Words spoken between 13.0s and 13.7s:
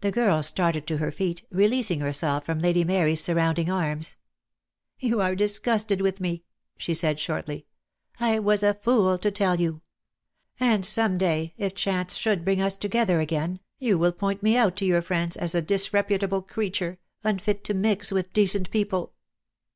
again,